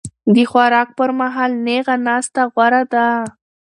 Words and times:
د 0.33 0.35
خوراک 0.49 0.89
پر 0.97 1.09
مهال 1.19 1.51
نېغه 1.65 1.95
ناسته 2.07 2.41
غوره 2.53 2.83
ده. 2.93 3.07